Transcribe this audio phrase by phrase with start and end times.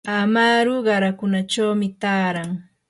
[0.19, 2.49] amaru qarakunachawmi taaran.